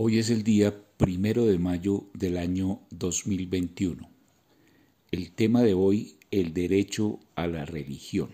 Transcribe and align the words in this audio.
Hoy 0.00 0.20
es 0.20 0.30
el 0.30 0.44
día 0.44 0.80
primero 0.96 1.44
de 1.46 1.58
mayo 1.58 2.04
del 2.14 2.36
año 2.36 2.78
2021. 2.90 4.08
El 5.10 5.32
tema 5.32 5.62
de 5.62 5.74
hoy, 5.74 6.14
el 6.30 6.54
derecho 6.54 7.18
a 7.34 7.48
la 7.48 7.64
religión. 7.64 8.30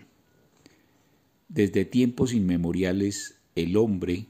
Desde 1.48 1.87
tiempos 1.87 2.35
inmemoriales, 2.35 3.38
el 3.54 3.79
hombre 3.79 4.27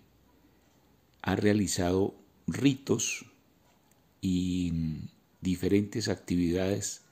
ha 1.23 1.35
realizado 1.35 2.15
ritos 2.47 3.27
y 4.21 4.73
diferentes 5.41 6.09
actividades 6.09 7.03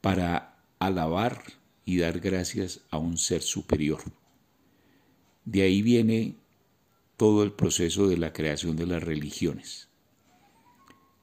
para 0.00 0.56
alabar 0.78 1.42
y 1.84 1.98
dar 1.98 2.18
gracias 2.18 2.80
a 2.90 2.96
un 2.96 3.18
ser 3.18 3.42
superior. 3.42 4.00
De 5.44 5.60
ahí 5.60 5.82
viene 5.82 6.36
todo 7.16 7.42
el 7.42 7.52
proceso 7.52 8.08
de 8.08 8.18
la 8.18 8.32
creación 8.32 8.76
de 8.76 8.86
las 8.86 9.02
religiones. 9.02 9.88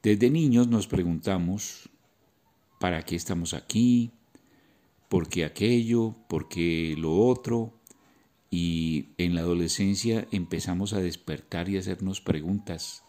Desde 0.02 0.30
niños 0.30 0.68
nos 0.68 0.88
preguntamos, 0.88 1.90
¿para 2.80 3.04
qué 3.04 3.16
estamos 3.16 3.54
aquí? 3.54 4.12
¿Por 5.08 5.30
qué 5.30 5.46
aquello? 5.46 6.16
¿Por 6.28 6.50
qué 6.50 6.96
lo 6.98 7.16
otro? 7.16 7.74
Y 8.50 9.10
en 9.18 9.36
la 9.36 9.42
adolescencia 9.42 10.28
empezamos 10.32 10.94
a 10.94 11.00
despertar 11.00 11.70
y 11.70 11.78
a 11.78 11.80
hacernos 11.80 12.22
preguntas. 12.22 13.04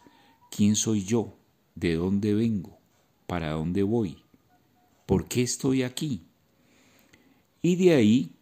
¿Quién 0.51 0.77
soy 0.77 1.05
yo? 1.05 1.37
¿De 1.75 1.95
dónde 1.95 2.35
vengo? 2.35 2.79
¿Para 3.27 3.53
dónde 3.53 3.83
voy? 3.83 4.23
¿Por 5.07 5.27
qué 5.27 5.43
estoy 5.43 5.83
aquí? 5.83 6.23
Y 7.63 7.77
de 7.77 7.95
ahí 7.95 8.33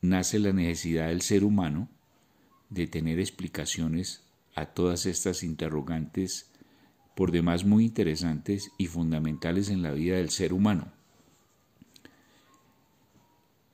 nace 0.00 0.38
la 0.38 0.52
necesidad 0.52 1.08
del 1.08 1.20
ser 1.20 1.44
humano 1.44 1.88
de 2.70 2.86
tener 2.86 3.18
explicaciones 3.18 4.22
a 4.54 4.66
todas 4.66 5.06
estas 5.06 5.42
interrogantes 5.42 6.50
por 7.14 7.32
demás 7.32 7.64
muy 7.64 7.84
interesantes 7.84 8.70
y 8.78 8.86
fundamentales 8.86 9.68
en 9.68 9.82
la 9.82 9.92
vida 9.92 10.16
del 10.16 10.30
ser 10.30 10.52
humano. 10.52 10.92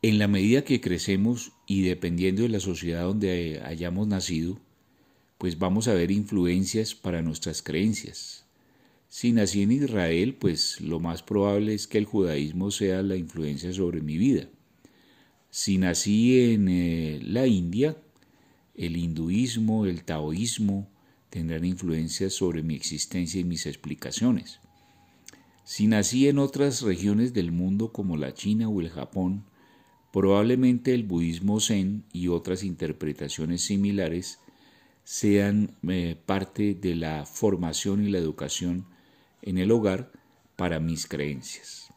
En 0.03 0.19
la 0.19 0.29
medida 0.29 0.65
que 0.65 0.81
crecemos 0.81 1.53
y 1.67 1.83
dependiendo 1.83 2.43
de 2.43 2.49
la 2.49 2.61
sociedad 2.61 3.05
donde 3.05 3.63
hayamos 3.65 4.07
nacido, 4.07 4.59
pues 5.39 5.59
vamos 5.59 5.89
a 5.89 5.95
ver 5.95 6.11
influencias 6.11 6.95
para 6.95 7.23
nuestras 7.23 7.63
creencias. 7.63 8.47
Si 9.09 9.33
nací 9.33 9.63
en 9.63 9.73
Israel, 9.73 10.35
pues 10.35 10.81
lo 10.81 11.01
más 11.01 11.23
probable 11.23 11.75
es 11.75 11.87
que 11.87 11.99
el 11.99 12.05
judaísmo 12.05 12.71
sea 12.71 13.03
la 13.03 13.17
influencia 13.17 13.73
sobre 13.73 14.01
mi 14.01 14.17
vida. 14.17 14.49
Si 15.51 15.79
nací 15.79 16.53
en 16.53 16.69
eh, 16.69 17.21
la 17.23 17.47
India, 17.47 17.97
el 18.77 18.97
hinduismo, 18.97 19.87
el 19.87 20.05
taoísmo 20.05 20.89
tendrán 21.31 21.65
influencias 21.65 22.35
sobre 22.35 22.63
mi 22.63 22.75
existencia 22.75 23.41
y 23.41 23.45
mis 23.45 23.67
explicaciones. 23.67 24.61
Si 25.65 25.87
nací 25.87 26.29
en 26.29 26.39
otras 26.39 26.83
regiones 26.83 27.33
del 27.35 27.51
mundo 27.51 27.93
como 27.93 28.17
la 28.17 28.35
China 28.35 28.69
o 28.69 28.81
el 28.81 28.91
Japón, 28.91 29.45
probablemente 30.13 30.95
el 30.95 31.03
budismo 31.03 31.59
zen 31.61 32.05
y 32.13 32.29
otras 32.29 32.63
interpretaciones 32.63 33.63
similares 33.63 34.39
sean 35.05 35.77
eh, 35.89 36.17
parte 36.25 36.75
de 36.75 36.95
la 36.95 37.27
formación 37.27 38.05
y 38.05 38.11
la 38.11 38.19
educación 38.19 38.87
en 39.43 39.59
el 39.59 39.71
hogar 39.71 40.13
para 40.57 40.81
mis 40.81 41.07
creencias. 41.07 41.89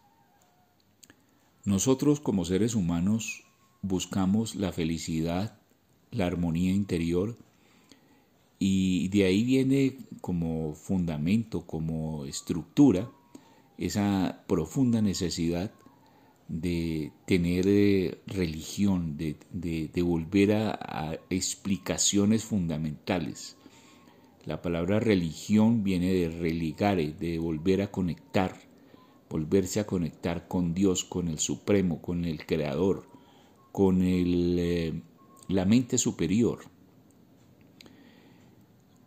Nosotros 1.65 2.19
como 2.19 2.45
seres 2.45 2.73
humanos 2.73 3.43
buscamos 3.81 4.55
la 4.55 4.71
felicidad 4.71 5.58
la 6.11 6.25
armonía 6.25 6.71
interior 6.71 7.37
y 8.59 9.07
de 9.07 9.23
ahí 9.23 9.43
viene 9.43 9.97
como 10.19 10.73
fundamento, 10.75 11.65
como 11.65 12.25
estructura, 12.25 13.09
esa 13.77 14.43
profunda 14.47 15.01
necesidad 15.01 15.71
de 16.49 17.13
tener 17.25 17.65
eh, 17.67 18.19
religión, 18.27 19.15
de, 19.17 20.01
volver 20.03 20.51
a, 20.53 21.17
explicaciones 21.29 22.43
fundamentales. 22.43 23.55
La 24.45 24.61
palabra 24.61 24.99
religión 24.99 25.83
viene 25.83 26.11
de 26.11 26.29
religare, 26.29 27.13
de 27.13 27.39
volver 27.39 27.81
a 27.81 27.91
conectar, 27.91 28.59
volverse 29.29 29.79
a 29.79 29.87
conectar 29.87 30.47
con 30.47 30.73
Dios, 30.73 31.05
con 31.05 31.29
el 31.29 31.39
Supremo, 31.39 32.01
con 32.01 32.25
el 32.25 32.45
Creador, 32.45 33.07
con 33.71 34.01
el 34.01 34.57
eh, 34.59 35.01
la 35.49 35.65
mente 35.65 35.97
superior. 35.97 36.59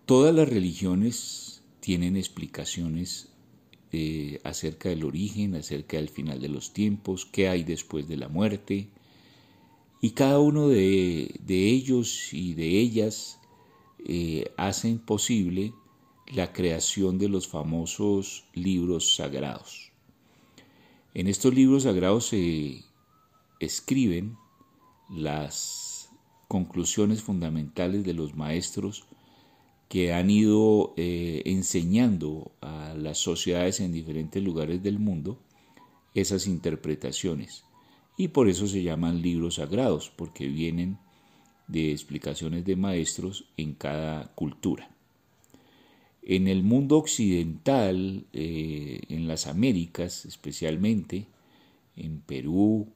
Todas 0.05 0.35
las 0.35 0.49
religiones 0.49 1.63
tienen 1.81 2.17
explicaciones 2.17 3.29
eh, 3.93 4.41
acerca 4.43 4.89
del 4.89 5.05
origen, 5.05 5.55
acerca 5.55 5.97
del 5.97 6.09
final 6.09 6.41
de 6.41 6.49
los 6.49 6.73
tiempos, 6.73 7.27
qué 7.27 7.49
hay 7.49 7.63
después 7.63 8.09
de 8.09 8.17
la 8.17 8.29
muerte, 8.29 8.89
y 10.01 10.11
cada 10.11 10.41
uno 10.41 10.69
de, 10.69 11.31
ellos 11.49 12.35
y 12.35 12.55
de 12.55 12.81
ellas 12.81 13.39
eh, 14.05 14.53
hacen 14.57 14.99
posible 14.99 15.73
la 16.27 16.53
creación 16.53 17.19
de 17.19 17.29
los 17.29 17.47
famosos 17.47 18.47
libros 18.53 19.15
sagrados. 19.15 19.93
En 21.15 21.29
estos 21.29 21.55
libros 21.55 21.85
sagrados 21.85 22.27
se 22.27 22.83
escriben 23.61 24.37
las 25.09 25.92
conclusiones 26.53 27.23
fundamentales 27.23 28.05
de 28.05 28.13
los 28.13 28.35
maestros 28.35 29.05
que 29.89 30.13
han 30.13 30.29
ido 30.29 30.93
eh, 30.99 31.41
enseñando 31.47 32.53
a 32.61 32.93
las 32.93 33.17
sociedades 33.17 33.81
en 33.81 33.91
diferentes 33.91 34.43
lugares 34.43 34.83
del 34.83 34.99
mundo 34.99 35.39
esas 36.15 36.47
interpretaciones. 36.47 37.65
Y 38.19 38.29
por 38.29 38.51
eso 38.51 38.67
se 38.67 38.83
llaman 38.83 39.23
libros 39.23 39.55
sagrados, 39.55 40.13
porque 40.15 40.47
vienen 40.47 40.99
de 41.69 41.91
explicaciones 41.91 42.67
de 42.67 42.77
maestros 42.77 43.47
en 43.57 43.73
cada 43.73 44.35
cultura. 44.35 44.91
En 46.21 46.49
el 46.49 46.63
mundo 46.65 46.99
occidental, 46.99 48.27
eh, 48.35 49.01
en 49.09 49.27
las 49.27 49.47
Américas 49.47 50.27
especialmente, 50.27 51.29
en 51.97 52.21
Perú, 52.21 52.89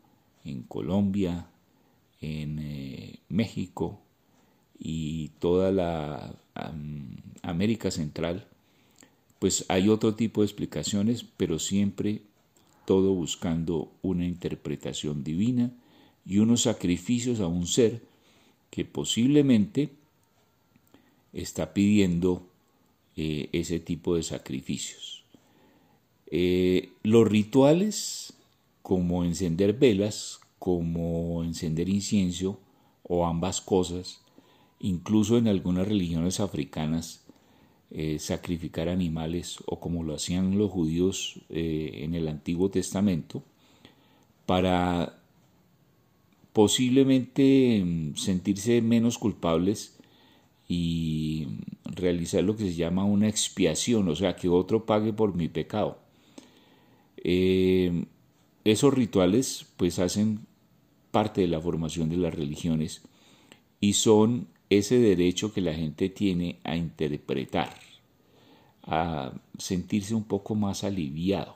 en 0.45 0.63
Colombia, 0.65 1.49
en 2.27 2.59
eh, 2.59 3.19
México 3.29 4.01
y 4.79 5.29
toda 5.39 5.73
la 5.73 6.35
América 7.43 7.91
Central, 7.91 8.47
pues 9.39 9.65
hay 9.69 9.89
otro 9.89 10.15
tipo 10.15 10.41
de 10.41 10.47
explicaciones, 10.47 11.25
pero 11.37 11.59
siempre 11.59 12.23
todo 12.85 13.15
buscando 13.15 13.93
una 14.03 14.25
interpretación 14.25 15.23
divina 15.23 15.71
y 16.25 16.39
unos 16.39 16.63
sacrificios 16.63 17.41
a 17.41 17.47
un 17.47 17.67
ser 17.67 18.03
que 18.71 18.85
posiblemente 18.85 19.91
está 21.33 21.75
pidiendo 21.75 22.49
eh, 23.17 23.49
ese 23.53 23.79
tipo 23.79 24.17
de 24.17 24.23
sacrificios. 24.23 25.25
Eh, 26.31 26.91
los 27.03 27.27
rituales, 27.29 28.35
como 28.83 29.25
encender 29.25 29.75
velas, 29.75 30.41
como 30.59 31.45
encender 31.45 31.89
incienso 31.89 32.61
o 33.03 33.27
ambas 33.27 33.61
cosas, 33.61 34.21
incluso 34.81 35.39
en 35.39 35.49
algunas 35.49 35.87
religiones 35.87 36.41
africanas, 36.41 37.25
eh, 37.91 38.19
sacrificar 38.19 38.89
animales 38.89 39.59
o 39.67 39.79
como 39.79 40.03
lo 40.03 40.15
hacían 40.15 40.59
los 40.59 40.71
judíos 40.71 41.41
eh, 41.51 42.01
en 42.03 42.15
el 42.15 42.29
Antiguo 42.29 42.69
Testamento, 42.71 43.43
para 44.45 45.21
posiblemente 46.53 47.83
mm, 47.85 48.17
sentirse 48.17 48.81
menos 48.83 49.19
culpables 49.19 49.97
y 50.69 51.47
realizar 51.85 52.43
lo 52.43 52.57
que 52.57 52.65
se 52.65 52.75
llama 52.75 53.05
una 53.05 53.29
expiación, 53.29 54.09
o 54.09 54.17
sea, 54.17 54.37
que 54.37 54.49
otro 54.49 54.85
pague 54.85 55.13
por 55.13 55.35
mi 55.35 55.49
pecado. 55.49 55.99
Eh, 57.19 58.07
esos 58.71 58.93
rituales 58.93 59.67
pues 59.77 59.99
hacen 59.99 60.41
parte 61.11 61.41
de 61.41 61.49
la 61.49 61.61
formación 61.61 62.09
de 62.09 62.17
las 62.17 62.35
religiones 62.35 63.03
y 63.81 63.95
son 63.95 64.49
ese 64.71 64.99
derecho 64.99 65.53
que 65.53 65.61
la 65.61 65.75
gente 65.75 66.09
tiene 66.09 66.59
a 66.65 66.77
interpretar, 66.77 67.79
a 68.83 69.33
sentirse 69.59 70.15
un 70.15 70.25
poco 70.25 70.55
más 70.55 70.85
aliviado. 70.85 71.55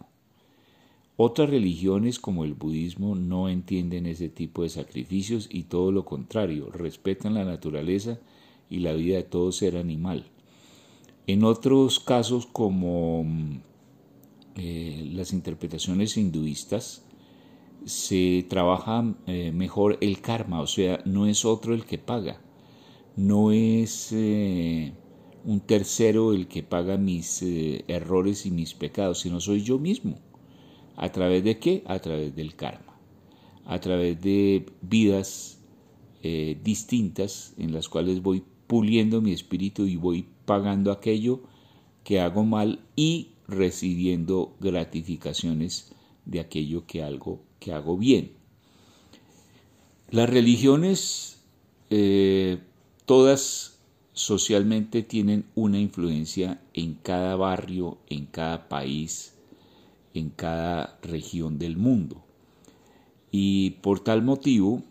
Otras 1.16 1.50
religiones 1.50 2.18
como 2.18 2.44
el 2.44 2.54
budismo 2.54 3.14
no 3.14 3.48
entienden 3.48 4.06
ese 4.06 4.28
tipo 4.28 4.62
de 4.62 4.70
sacrificios 4.70 5.48
y 5.50 5.64
todo 5.64 5.92
lo 5.92 6.04
contrario, 6.04 6.70
respetan 6.70 7.34
la 7.34 7.44
naturaleza 7.44 8.18
y 8.70 8.78
la 8.78 8.92
vida 8.94 9.16
de 9.16 9.24
todo 9.24 9.52
ser 9.52 9.76
animal. 9.76 10.24
En 11.26 11.44
otros 11.44 12.00
casos 12.00 12.46
como 12.46 13.26
eh, 14.56 15.08
las 15.12 15.32
interpretaciones 15.32 16.16
hinduistas, 16.16 17.04
se 17.84 18.44
trabaja 18.48 19.14
eh, 19.26 19.52
mejor 19.52 19.96
el 20.00 20.20
karma, 20.20 20.60
o 20.60 20.66
sea, 20.66 21.00
no 21.04 21.26
es 21.26 21.44
otro 21.44 21.74
el 21.74 21.84
que 21.84 21.98
paga, 21.98 22.40
no 23.16 23.52
es 23.52 24.12
eh, 24.12 24.92
un 25.44 25.60
tercero 25.60 26.32
el 26.32 26.46
que 26.46 26.62
paga 26.62 26.96
mis 26.98 27.42
errores 27.42 28.44
y 28.44 28.50
mis 28.50 28.74
pecados, 28.74 29.20
sino 29.20 29.40
soy 29.40 29.62
yo 29.62 29.78
mismo. 29.78 30.18
¿A 30.96 31.10
través 31.10 31.42
de 31.42 31.58
qué? 31.58 31.82
A 31.86 31.98
través 31.98 32.36
del 32.36 32.54
karma. 32.54 32.98
A 33.64 33.80
través 33.80 34.20
de 34.20 34.66
vidas 34.82 35.56
distintas 36.62 37.54
en 37.56 37.72
las 37.72 37.88
cuales 37.88 38.20
voy 38.20 38.44
puliendo 38.66 39.22
mi 39.22 39.32
espíritu 39.32 39.86
y 39.86 39.96
voy 39.96 40.28
pagando 40.44 40.92
aquello 40.92 41.40
que 42.04 42.20
hago 42.20 42.44
mal 42.44 42.80
y 42.94 43.30
recibiendo 43.50 44.56
gratificaciones 44.60 45.92
de 46.24 46.40
aquello 46.40 46.86
que, 46.86 47.02
algo, 47.02 47.42
que 47.58 47.72
hago 47.72 47.96
bien. 47.96 48.32
Las 50.10 50.28
religiones, 50.28 51.40
eh, 51.90 52.58
todas 53.06 53.78
socialmente 54.12 55.02
tienen 55.02 55.46
una 55.54 55.78
influencia 55.78 56.60
en 56.74 56.94
cada 56.94 57.36
barrio, 57.36 57.98
en 58.08 58.26
cada 58.26 58.68
país, 58.68 59.34
en 60.14 60.30
cada 60.30 60.98
región 61.02 61.58
del 61.58 61.76
mundo. 61.76 62.24
Y 63.30 63.70
por 63.82 64.00
tal 64.00 64.22
motivo 64.22 64.82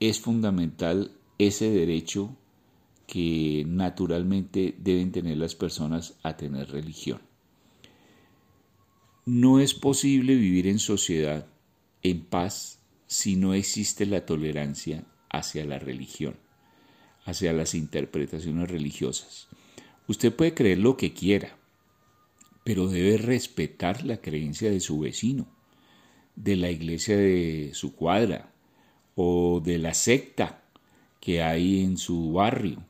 es 0.00 0.20
fundamental 0.20 1.12
ese 1.38 1.70
derecho 1.70 2.34
que 3.06 3.64
naturalmente 3.66 4.74
deben 4.78 5.12
tener 5.12 5.36
las 5.36 5.54
personas 5.54 6.14
a 6.22 6.36
tener 6.36 6.70
religión. 6.70 7.20
No 9.24 9.60
es 9.60 9.72
posible 9.72 10.34
vivir 10.34 10.66
en 10.66 10.80
sociedad 10.80 11.46
en 12.02 12.24
paz 12.24 12.80
si 13.06 13.36
no 13.36 13.54
existe 13.54 14.04
la 14.04 14.26
tolerancia 14.26 15.04
hacia 15.30 15.64
la 15.64 15.78
religión, 15.78 16.34
hacia 17.24 17.52
las 17.52 17.74
interpretaciones 17.74 18.68
religiosas. 18.68 19.46
Usted 20.08 20.34
puede 20.34 20.54
creer 20.54 20.78
lo 20.78 20.96
que 20.96 21.12
quiera, 21.12 21.56
pero 22.64 22.88
debe 22.88 23.16
respetar 23.16 24.04
la 24.04 24.16
creencia 24.16 24.72
de 24.72 24.80
su 24.80 24.98
vecino, 24.98 25.46
de 26.34 26.56
la 26.56 26.72
iglesia 26.72 27.16
de 27.16 27.70
su 27.74 27.94
cuadra 27.94 28.52
o 29.14 29.60
de 29.64 29.78
la 29.78 29.94
secta 29.94 30.64
que 31.20 31.44
hay 31.44 31.84
en 31.84 31.96
su 31.96 32.32
barrio. 32.32 32.84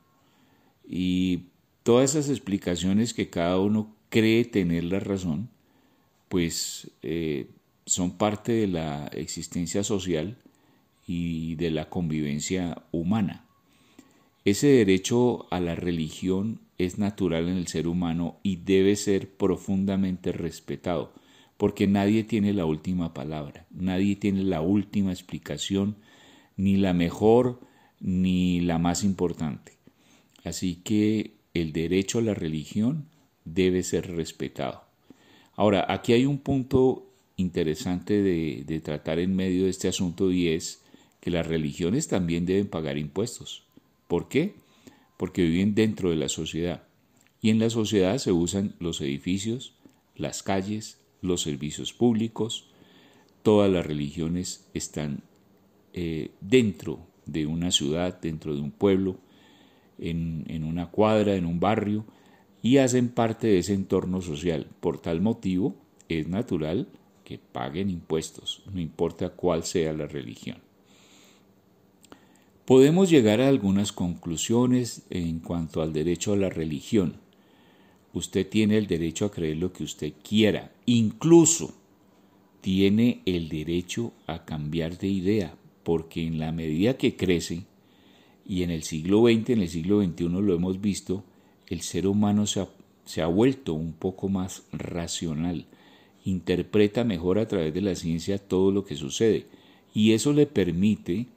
Y 0.83 1.49
todas 1.83 2.15
esas 2.15 2.31
explicaciones 2.31 3.13
que 3.13 3.29
cada 3.29 3.59
uno 3.59 3.95
cree 4.09 4.45
tener 4.45 4.85
la 4.85 4.99
razón, 4.99 5.51
pues 6.33 6.89
eh, 7.03 7.51
son 7.85 8.17
parte 8.17 8.53
de 8.53 8.65
la 8.65 9.05
existencia 9.09 9.83
social 9.83 10.39
y 11.05 11.53
de 11.57 11.69
la 11.69 11.91
convivencia 11.91 12.85
humana. 12.91 13.45
Ese 14.43 14.65
derecho 14.65 15.45
a 15.51 15.59
la 15.59 15.75
religión 15.75 16.61
es 16.79 16.97
natural 16.97 17.49
en 17.49 17.57
el 17.57 17.67
ser 17.67 17.85
humano 17.87 18.39
y 18.41 18.55
debe 18.55 18.95
ser 18.95 19.29
profundamente 19.29 20.31
respetado, 20.31 21.13
porque 21.57 21.85
nadie 21.85 22.23
tiene 22.23 22.51
la 22.51 22.65
última 22.65 23.13
palabra, 23.13 23.67
nadie 23.69 24.15
tiene 24.15 24.41
la 24.41 24.61
última 24.61 25.11
explicación, 25.11 25.97
ni 26.57 26.77
la 26.77 26.93
mejor 26.93 27.59
ni 27.99 28.59
la 28.59 28.79
más 28.79 29.03
importante. 29.03 29.73
Así 30.43 30.77
que 30.77 31.35
el 31.53 31.73
derecho 31.73 32.17
a 32.17 32.23
la 32.23 32.33
religión 32.33 33.05
debe 33.45 33.83
ser 33.83 34.15
respetado. 34.15 34.92
Ahora, 35.55 35.85
aquí 35.87 36.13
hay 36.13 36.25
un 36.25 36.39
punto 36.39 37.07
interesante 37.37 38.21
de, 38.21 38.81
tratar 38.83 39.19
en 39.19 39.35
medio 39.35 39.65
de 39.65 39.69
este 39.69 39.87
asunto 39.87 40.31
y 40.31 40.49
es 40.49 40.83
que 41.19 41.31
las 41.31 41.47
religiones 41.47 42.07
también 42.07 42.45
deben 42.45 42.67
pagar 42.67 42.97
impuestos. 42.97 43.63
¿Por 44.07 44.27
qué? 44.27 44.55
porque 45.17 45.43
viven 45.43 45.73
dentro 45.73 46.09
de 46.09 46.17
la 46.17 46.27
sociedad. 46.27 46.83
Y 47.41 47.49
en 47.49 47.59
la 47.59 47.69
sociedad 47.69 48.17
se 48.17 48.31
usan 48.31 48.75
los 48.79 48.99
edificios, 48.99 49.73
las 50.15 50.43
calles, 50.43 50.99
los 51.21 51.41
servicios 51.41 51.93
públicos, 51.93 52.67
todas 53.41 53.71
las 53.71 53.85
religiones 53.85 54.67
están 54.73 55.23
eh, 55.93 56.31
dentro 56.41 57.07
de 57.25 57.45
una 57.45 57.71
ciudad, 57.71 58.19
dentro 58.19 58.53
de 58.53 58.61
un 58.61 58.71
pueblo, 58.71 59.17
en 59.97 60.65
una 60.65 60.89
cuadra, 60.91 61.35
en 61.35 61.45
un 61.45 61.61
barrio, 61.61 62.03
y 62.63 62.77
hacen 62.77 63.09
parte 63.09 63.47
de 63.47 63.59
ese 63.59 63.73
entorno 63.73 64.21
social. 64.21 64.67
Por 64.79 64.97
tal 64.97 65.21
motivo, 65.21 65.75
es 66.09 66.27
natural 66.27 66.87
que 67.23 67.37
paguen 67.37 67.89
impuestos, 67.89 68.63
no 68.73 68.79
importa 68.79 69.29
cuál 69.29 69.63
sea 69.63 69.93
la 69.93 70.07
religión. 70.07 70.57
Podemos 72.65 73.09
llegar 73.09 73.41
a 73.41 73.49
algunas 73.49 73.91
conclusiones 73.91 75.03
en 75.09 75.39
cuanto 75.39 75.81
al 75.81 75.91
derecho 75.91 76.31
a 76.31 76.37
la 76.37 76.49
religión. 76.49 77.17
Usted 78.13 78.47
tiene 78.47 78.77
el 78.77 78.87
derecho 78.87 79.25
a 79.25 79.31
creer 79.31 79.57
lo 79.57 79.73
que 79.73 79.83
usted 79.83 80.13
quiera, 80.23 80.71
incluso 80.85 81.75
tiene 82.61 83.21
el 83.25 83.49
derecho 83.49 84.13
a 84.27 84.45
cambiar 84.45 84.97
de 84.97 85.09
idea, 85.09 85.57
porque 85.83 86.25
en 86.25 86.39
la 86.39 86.53
medida 86.53 86.95
que 86.95 87.17
crece, 87.17 87.65
y 88.45 88.63
en 88.63 88.69
el 88.69 88.83
siglo 88.83 89.23
XX, 89.23 89.49
en 89.49 89.61
el 89.61 89.69
siglo 89.69 90.01
XXI 90.01 90.29
lo 90.29 90.55
hemos 90.55 90.79
visto, 90.79 91.25
el 91.67 91.81
ser 91.81 92.07
humano 92.07 92.45
se 92.47 92.61
ha, 92.61 92.67
se 93.05 93.21
ha 93.21 93.27
vuelto 93.27 93.73
un 93.73 93.93
poco 93.93 94.29
más 94.29 94.63
racional, 94.71 95.65
interpreta 96.25 97.03
mejor 97.03 97.39
a 97.39 97.47
través 97.47 97.73
de 97.73 97.81
la 97.81 97.95
ciencia 97.95 98.37
todo 98.37 98.71
lo 98.71 98.85
que 98.85 98.95
sucede, 98.95 99.45
y 99.93 100.13
eso 100.13 100.33
le 100.33 100.45
permite 100.45 101.27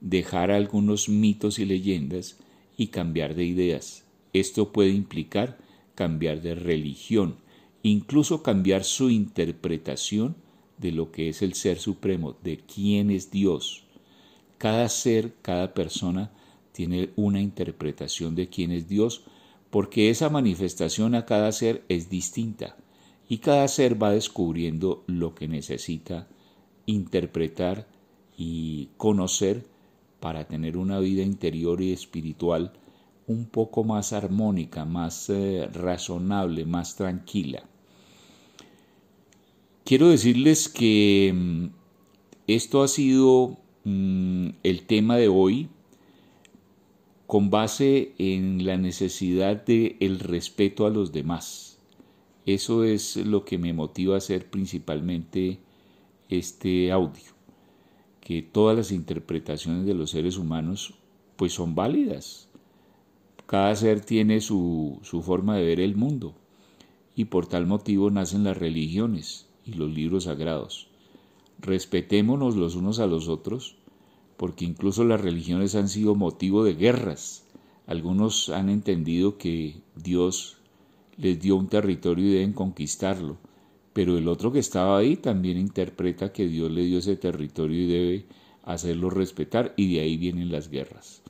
dejar 0.00 0.50
algunos 0.50 1.08
mitos 1.08 1.58
y 1.58 1.64
leyendas 1.64 2.38
y 2.76 2.88
cambiar 2.88 3.34
de 3.34 3.44
ideas. 3.44 4.04
Esto 4.32 4.72
puede 4.72 4.90
implicar 4.90 5.58
cambiar 5.94 6.40
de 6.40 6.54
religión, 6.54 7.36
incluso 7.82 8.42
cambiar 8.42 8.84
su 8.84 9.10
interpretación 9.10 10.34
de 10.78 10.92
lo 10.92 11.12
que 11.12 11.28
es 11.28 11.42
el 11.42 11.54
ser 11.54 11.78
supremo, 11.78 12.36
de 12.42 12.58
quién 12.58 13.10
es 13.10 13.30
Dios. 13.30 13.84
Cada 14.56 14.88
ser, 14.88 15.34
cada 15.42 15.74
persona 15.74 16.30
tiene 16.72 17.10
una 17.16 17.40
interpretación 17.40 18.34
de 18.34 18.48
quién 18.48 18.72
es 18.72 18.88
Dios, 18.88 19.24
porque 19.70 20.10
esa 20.10 20.28
manifestación 20.28 21.14
a 21.14 21.24
cada 21.24 21.52
ser 21.52 21.84
es 21.88 22.10
distinta 22.10 22.76
y 23.28 23.38
cada 23.38 23.66
ser 23.68 24.02
va 24.02 24.10
descubriendo 24.10 25.04
lo 25.06 25.34
que 25.34 25.46
necesita 25.46 26.28
interpretar 26.86 27.86
y 28.36 28.88
conocer 28.96 29.64
para 30.18 30.48
tener 30.48 30.76
una 30.76 30.98
vida 30.98 31.22
interior 31.22 31.80
y 31.80 31.92
espiritual 31.92 32.72
un 33.26 33.46
poco 33.46 33.84
más 33.84 34.12
armónica, 34.12 34.84
más 34.84 35.30
eh, 35.30 35.68
razonable, 35.72 36.64
más 36.64 36.96
tranquila. 36.96 37.62
Quiero 39.84 40.08
decirles 40.08 40.68
que 40.68 41.32
mm, 41.32 41.66
esto 42.48 42.82
ha 42.82 42.88
sido 42.88 43.58
mm, 43.84 44.48
el 44.64 44.82
tema 44.86 45.16
de 45.16 45.28
hoy 45.28 45.68
con 47.30 47.48
base 47.48 48.12
en 48.18 48.64
la 48.66 48.76
necesidad 48.76 49.64
de 49.64 49.96
el 50.00 50.18
respeto 50.18 50.84
a 50.84 50.90
los 50.90 51.12
demás. 51.12 51.78
Eso 52.44 52.82
es 52.82 53.14
lo 53.18 53.44
que 53.44 53.56
me 53.56 53.72
motiva 53.72 54.16
a 54.16 54.18
hacer 54.18 54.50
principalmente 54.50 55.60
este 56.28 56.90
audio 56.90 57.30
que 58.20 58.42
todas 58.42 58.76
las 58.76 58.90
interpretaciones 58.90 59.86
de 59.86 59.94
los 59.94 60.10
seres 60.10 60.38
humanos 60.38 60.94
pues 61.36 61.52
son 61.52 61.76
válidas. 61.76 62.48
Cada 63.46 63.76
ser 63.76 64.00
tiene 64.00 64.40
su, 64.40 64.98
su 65.04 65.22
forma 65.22 65.56
de 65.56 65.64
ver 65.64 65.78
el 65.78 65.94
mundo 65.94 66.34
y 67.14 67.26
por 67.26 67.46
tal 67.46 67.64
motivo 67.64 68.10
nacen 68.10 68.42
las 68.42 68.58
religiones 68.58 69.46
y 69.64 69.74
los 69.74 69.88
libros 69.94 70.24
sagrados. 70.24 70.88
Respetémonos 71.60 72.56
los 72.56 72.74
unos 72.74 72.98
a 72.98 73.06
los 73.06 73.28
otros 73.28 73.76
porque 74.40 74.64
incluso 74.64 75.04
las 75.04 75.20
religiones 75.20 75.74
han 75.74 75.88
sido 75.88 76.14
motivo 76.14 76.64
de 76.64 76.72
guerras. 76.74 77.44
Algunos 77.86 78.48
han 78.48 78.70
entendido 78.70 79.36
que 79.36 79.82
Dios 79.94 80.56
les 81.18 81.38
dio 81.38 81.56
un 81.56 81.68
territorio 81.68 82.24
y 82.26 82.32
deben 82.32 82.54
conquistarlo 82.54 83.36
pero 83.92 84.16
el 84.16 84.28
otro 84.28 84.52
que 84.52 84.60
estaba 84.60 84.98
ahí 84.98 85.16
también 85.16 85.58
interpreta 85.58 86.32
que 86.32 86.46
Dios 86.46 86.70
le 86.70 86.84
dio 86.84 86.98
ese 86.98 87.16
territorio 87.16 87.82
y 87.82 87.86
debe 87.86 88.26
hacerlo 88.62 89.10
respetar 89.10 89.74
y 89.76 89.94
de 89.94 90.00
ahí 90.00 90.16
vienen 90.16 90.52
las 90.52 90.70
guerras. 90.70 91.22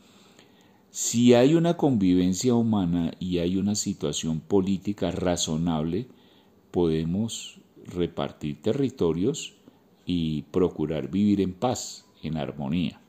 Si 0.90 1.34
hay 1.34 1.54
una 1.54 1.76
convivencia 1.76 2.54
humana 2.54 3.12
y 3.18 3.38
hay 3.38 3.56
una 3.56 3.74
situación 3.74 4.40
política 4.40 5.10
razonable, 5.10 6.08
podemos 6.70 7.60
repartir 7.86 8.60
territorios 8.60 9.54
y 10.04 10.42
procurar 10.50 11.10
vivir 11.10 11.40
en 11.40 11.54
paz, 11.54 12.04
en 12.22 12.36
armonía. 12.36 13.00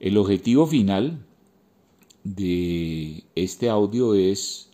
El 0.00 0.18
objetivo 0.18 0.66
final 0.66 1.24
de 2.24 3.24
este 3.34 3.68
audio 3.68 4.14
es 4.14 4.70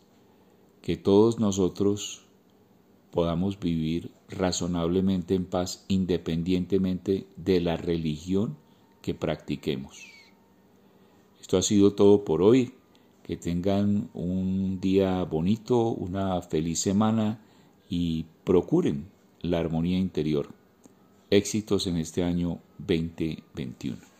que 0.80 0.96
todos 0.96 1.38
nosotros 1.38 2.24
podamos 3.10 3.60
vivir 3.60 4.10
razonablemente 4.28 5.34
en 5.34 5.44
paz 5.44 5.84
independientemente 5.88 7.26
de 7.36 7.60
la 7.60 7.76
religión 7.76 8.56
que 9.02 9.14
practiquemos. 9.14 10.10
Esto 11.40 11.58
ha 11.58 11.62
sido 11.62 11.92
todo 11.92 12.24
por 12.24 12.42
hoy. 12.42 12.72
que 13.22 13.36
tengan 13.36 14.10
un 14.14 14.80
día 14.80 15.22
bonito, 15.22 15.90
una 15.90 16.42
feliz 16.42 16.80
semana 16.80 17.40
y 17.88 18.24
procuren 18.42 19.06
la 19.42 19.60
armonía 19.60 19.96
interior. 19.96 20.48
Éxitos 21.32 21.86
en 21.86 21.96
este 21.96 22.22
año 22.22 22.60
2021. 22.76 24.11